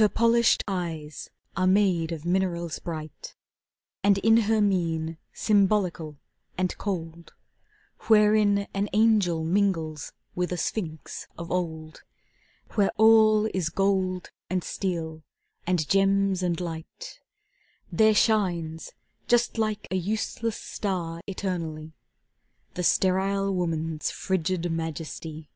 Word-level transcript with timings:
Her 0.00 0.08
polished 0.08 0.64
eyes 0.66 1.28
are 1.58 1.66
made 1.66 2.10
of 2.10 2.24
minerals 2.24 2.78
bright, 2.78 3.36
And 4.02 4.16
in 4.16 4.38
her 4.48 4.62
mien, 4.62 5.18
symbolical 5.34 6.16
and 6.56 6.74
cold, 6.78 7.34
Wherein 8.08 8.60
an 8.72 8.88
angel 8.94 9.44
mingles 9.44 10.14
with 10.34 10.52
a 10.52 10.56
sphinx 10.56 11.28
of 11.36 11.50
old, 11.50 12.02
Where 12.76 12.90
all 12.96 13.44
is 13.52 13.68
gold, 13.68 14.30
and 14.48 14.64
steel, 14.64 15.22
and 15.66 15.86
gems, 15.86 16.42
and 16.42 16.58
light, 16.58 17.20
There 17.92 18.14
shines, 18.14 18.92
just 19.28 19.58
like 19.58 19.86
a 19.90 19.96
useless 19.96 20.56
star 20.56 21.20
eternally, 21.26 21.92
The 22.72 22.84
sterile 22.84 23.54
woman's 23.54 24.10
frigid 24.10 24.70
majesty. 24.72 25.50